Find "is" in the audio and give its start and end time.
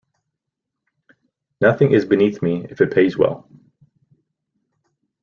1.91-2.05